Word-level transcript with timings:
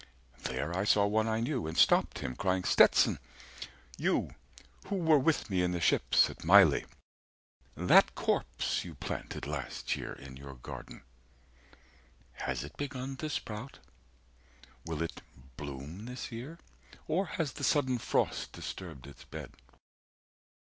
There 0.45 0.75
I 0.75 0.83
saw 0.83 1.05
one 1.05 1.27
I 1.27 1.41
knew, 1.41 1.67
and 1.67 1.77
stopped 1.77 2.17
him, 2.21 2.35
crying 2.35 2.63
"Stetson! 2.63 3.19
You 3.99 4.31
who 4.87 4.95
were 4.95 5.19
with 5.19 5.47
me 5.47 5.61
in 5.61 5.73
the 5.73 5.79
ships 5.79 6.27
at 6.27 6.39
Mylae! 6.43 6.85
70 7.75 7.85
That 7.85 8.15
corpse 8.15 8.83
you 8.83 8.95
planted 8.95 9.45
last 9.45 9.95
year 9.95 10.13
in 10.13 10.37
your 10.37 10.55
garden, 10.55 11.03
Has 12.31 12.63
it 12.63 12.77
begun 12.77 13.15
to 13.17 13.29
sprout? 13.29 13.77
Will 14.87 15.03
it 15.03 15.21
bloom 15.55 16.05
this 16.05 16.31
year? 16.31 16.57
Or 17.07 17.27
has 17.37 17.53
the 17.53 17.63
sudden 17.63 17.99
frost 17.99 18.53
disturbed 18.53 19.05
its 19.05 19.23
bed? 19.23 19.51